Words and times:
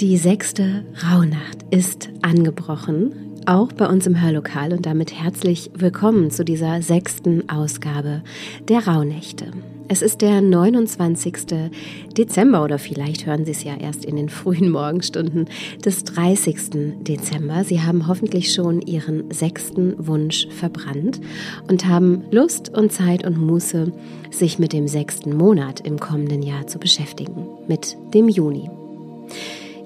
Die 0.00 0.18
sechste 0.18 0.84
Rauhnacht 1.10 1.64
ist 1.70 2.10
angebrochen, 2.20 3.40
auch 3.46 3.72
bei 3.72 3.86
uns 3.86 4.06
im 4.06 4.20
Hörlokal 4.20 4.74
und 4.74 4.84
damit 4.84 5.14
herzlich 5.14 5.70
willkommen 5.72 6.30
zu 6.30 6.44
dieser 6.44 6.82
sechsten 6.82 7.48
Ausgabe 7.48 8.22
der 8.68 8.86
Rauhnächte. 8.86 9.46
Es 9.88 10.02
ist 10.02 10.20
der 10.20 10.42
29. 10.42 11.70
Dezember 12.14 12.62
oder 12.62 12.78
vielleicht 12.78 13.24
hören 13.24 13.46
Sie 13.46 13.52
es 13.52 13.64
ja 13.64 13.74
erst 13.74 14.04
in 14.04 14.16
den 14.16 14.28
frühen 14.28 14.68
Morgenstunden 14.68 15.48
des 15.82 16.04
30. 16.04 16.98
Dezember. 17.00 17.64
Sie 17.64 17.80
haben 17.80 18.06
hoffentlich 18.06 18.52
schon 18.52 18.82
Ihren 18.82 19.30
sechsten 19.30 19.94
Wunsch 20.06 20.46
verbrannt 20.50 21.22
und 21.70 21.86
haben 21.86 22.24
Lust 22.30 22.68
und 22.68 22.92
Zeit 22.92 23.24
und 23.24 23.38
Muße, 23.38 23.92
sich 24.30 24.58
mit 24.58 24.74
dem 24.74 24.88
sechsten 24.88 25.34
Monat 25.34 25.80
im 25.80 25.98
kommenden 25.98 26.42
Jahr 26.42 26.66
zu 26.66 26.78
beschäftigen, 26.78 27.46
mit 27.66 27.96
dem 28.12 28.28
Juni. 28.28 28.68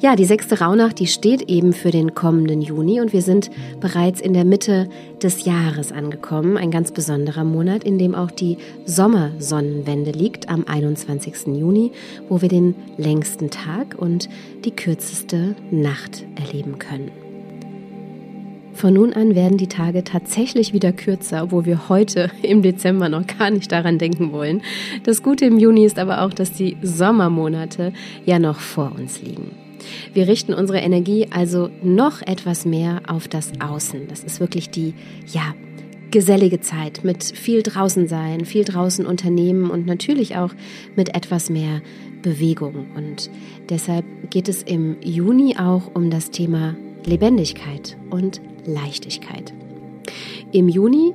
Ja, 0.03 0.17
die 0.17 0.25
sechste 0.25 0.61
Rauhnacht, 0.61 0.99
die 0.99 1.07
steht 1.07 1.51
eben 1.51 1.75
für 1.75 1.91
den 1.91 2.15
kommenden 2.15 2.63
Juni 2.63 3.03
und 3.03 3.13
wir 3.13 3.21
sind 3.21 3.51
bereits 3.81 4.23
in 4.23 4.33
der 4.33 4.47
Mitte 4.47 4.89
des 5.23 5.45
Jahres 5.45 5.93
angekommen. 5.93 6.57
Ein 6.57 6.71
ganz 6.71 6.91
besonderer 6.91 7.45
Monat, 7.45 7.85
in 7.85 7.99
dem 7.99 8.15
auch 8.15 8.31
die 8.31 8.57
Sommersonnenwende 8.87 10.13
liegt 10.13 10.49
am 10.49 10.65
21. 10.67 11.49
Juni, 11.49 11.93
wo 12.31 12.41
wir 12.41 12.49
den 12.49 12.75
längsten 12.97 13.51
Tag 13.51 13.95
und 13.99 14.31
die 14.65 14.71
kürzeste 14.71 15.55
Nacht 15.71 16.25
erleben 16.35 16.79
können. 16.79 17.11
Von 18.73 18.95
nun 18.95 19.13
an 19.13 19.35
werden 19.35 19.59
die 19.59 19.67
Tage 19.67 20.03
tatsächlich 20.03 20.73
wieder 20.73 20.93
kürzer, 20.93 21.53
wo 21.53 21.67
wir 21.67 21.91
heute 21.91 22.31
im 22.43 22.63
Dezember 22.63 23.11
noch 23.11 23.27
gar 23.27 23.51
nicht 23.51 23.71
daran 23.71 23.99
denken 23.99 24.33
wollen. 24.33 24.63
Das 25.05 25.23
Gute 25.23 25.45
im 25.45 25.59
Juni 25.59 25.85
ist 25.85 25.99
aber 25.99 26.23
auch, 26.23 26.33
dass 26.33 26.53
die 26.53 26.79
Sommermonate 26.81 27.93
ja 28.25 28.39
noch 28.39 28.61
vor 28.61 28.93
uns 28.97 29.21
liegen. 29.21 29.70
Wir 30.13 30.29
richten 30.29 30.55
unsere 30.55 30.79
Energie 30.79 31.29
also 31.31 31.71
noch 31.83 32.23
etwas 32.23 32.65
mehr 32.65 33.03
auf 33.07 33.29
das 33.29 33.53
Außen. 33.61 34.09
Das 34.09 34.25
ist 34.25 34.41
wirklich 34.41 34.71
die, 34.71 34.95
ja, 35.27 35.55
gesellige 36.11 36.61
Zeit 36.61 37.05
mit 37.05 37.23
viel 37.23 37.63
draußen 37.63 38.09
sein, 38.09 38.45
viel 38.45 38.65
draußen 38.65 39.07
unternehmen 39.07 39.71
und 39.71 39.87
natürlich 39.87 40.37
auch 40.37 40.51
mit 40.97 41.15
etwas 41.15 41.51
mehr 41.51 41.83
Bewegung. 42.23 42.87
Und 42.97 43.31
deshalb 43.69 44.05
geht 44.31 44.49
es 44.49 44.63
im 44.63 44.97
Juni 45.03 45.57
auch 45.59 45.95
um 45.95 46.11
das 46.11 46.31
Thema 46.31 46.77
Lebendigkeit 47.05 47.97
und 48.11 48.41
Leichtigkeit. 48.67 49.55
Im 50.53 50.69
Juni 50.69 51.15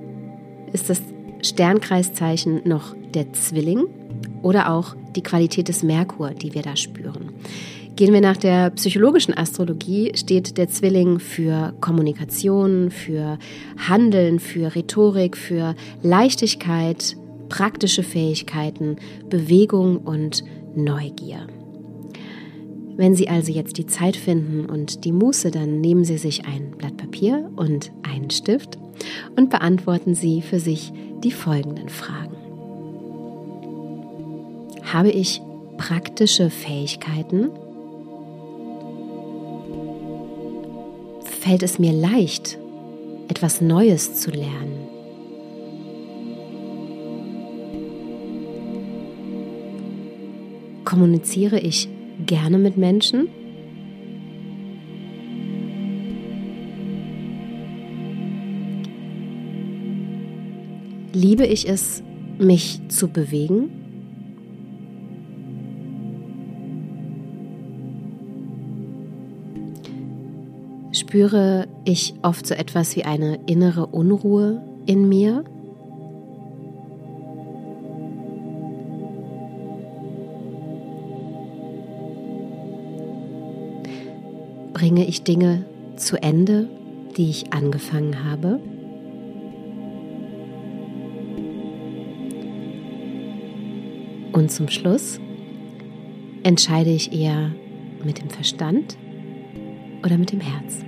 ist 0.72 0.90
das 0.90 1.02
Sternkreiszeichen 1.42 2.62
noch 2.66 2.96
der 3.14 3.32
Zwilling 3.34 3.86
oder 4.42 4.72
auch 4.72 4.96
die 5.16 5.24
Qualität 5.24 5.68
des 5.68 5.84
Merkur, 5.84 6.32
die 6.32 6.54
wir 6.54 6.62
da 6.62 6.76
spüren. 6.76 7.30
Gehen 7.96 8.12
wir 8.12 8.20
nach 8.20 8.36
der 8.36 8.72
psychologischen 8.72 9.38
Astrologie, 9.38 10.12
steht 10.16 10.58
der 10.58 10.68
Zwilling 10.68 11.20
für 11.20 11.74
Kommunikation, 11.80 12.92
für 12.92 13.40
Handeln, 13.78 14.40
für 14.40 14.76
Rhetorik, 14.76 15.38
für 15.38 15.76
Leichtigkeit, 16.04 17.16
praktische 17.48 18.04
Fähigkeiten, 18.04 18.98
Bewegung 19.30 19.98
und 20.00 20.44
Neugier. 20.76 21.48
Wenn 22.98 23.16
Sie 23.16 23.30
also 23.30 23.54
jetzt 23.54 23.78
die 23.78 23.86
Zeit 23.86 24.18
finden 24.18 24.66
und 24.66 25.06
die 25.06 25.14
Muße, 25.14 25.50
dann 25.52 25.80
nehmen 25.80 26.04
Sie 26.04 26.18
sich 26.18 26.46
ein 26.46 26.72
Blatt 26.78 26.98
Papier 26.98 27.50
und 27.56 27.94
einen 28.04 28.30
Stift 28.30 28.78
und 29.38 29.50
beantworten 29.50 30.16
Sie 30.16 30.42
für 30.42 30.60
sich 30.60 30.92
die 31.24 31.32
folgenden 31.32 31.88
Fragen. 31.88 32.36
Habe 34.84 35.12
ich 35.12 35.42
praktische 35.78 36.50
Fähigkeiten? 36.50 37.52
Fällt 41.46 41.62
es 41.62 41.78
mir 41.78 41.94
leicht, 41.94 42.58
etwas 43.28 43.62
Neues 43.62 44.16
zu 44.16 44.32
lernen. 44.32 44.88
Kommuniziere 50.86 51.60
ich 51.60 51.88
gerne 52.26 52.58
mit 52.58 52.78
Menschen? 52.78 53.28
Liebe 61.14 61.46
ich 61.46 61.70
es, 61.70 62.02
mich 62.40 62.80
zu 62.88 63.08
bewegen? 63.08 63.85
Spüre 70.96 71.68
ich 71.84 72.14
oft 72.22 72.48
so 72.48 72.54
etwas 72.54 72.96
wie 72.96 73.04
eine 73.04 73.40
innere 73.46 73.88
Unruhe 73.88 74.64
in 74.86 75.10
mir. 75.10 75.44
Bringe 84.74 85.06
ich 85.06 85.24
Dinge 85.24 85.66
zu 85.96 86.22
Ende, 86.22 86.70
die 87.18 87.30
ich 87.30 87.54
angefangen 87.54 88.24
habe? 88.24 88.60
Und 94.32 94.52
zum 94.52 94.68
Schluss 94.68 95.20
entscheide 96.44 96.90
ich 96.90 97.14
eher 97.14 97.52
mit 98.04 98.22
dem 98.22 98.30
Verstand 98.30 98.98
oder 100.06 100.18
mit 100.18 100.32
dem 100.32 100.40
Herz. 100.40 100.86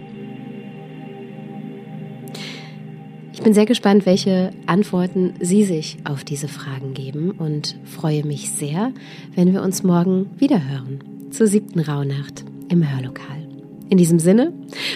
Ich 3.34 3.42
bin 3.44 3.54
sehr 3.54 3.66
gespannt, 3.66 4.06
welche 4.06 4.52
Antworten 4.66 5.34
Sie 5.40 5.64
sich 5.64 5.98
auf 6.04 6.24
diese 6.24 6.48
Fragen 6.48 6.94
geben 6.94 7.32
und 7.32 7.78
freue 7.84 8.26
mich 8.26 8.52
sehr, 8.52 8.92
wenn 9.36 9.54
wir 9.54 9.62
uns 9.62 9.84
morgen 9.84 10.30
wieder 10.38 10.68
hören 10.68 11.00
zur 11.32 11.48
siebten 11.48 11.80
Rauhnacht 11.80 12.46
im 12.70 12.90
Hörlokal. 12.90 13.48
In 13.90 13.98
diesem 13.98 14.20
Sinne, 14.20 14.54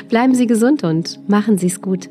bleiben 0.09 0.35
Sie 0.35 0.47
gesund 0.47 0.83
und 0.83 1.27
machen 1.29 1.57
Sie 1.57 1.67
es 1.67 1.81
gut. 1.81 2.09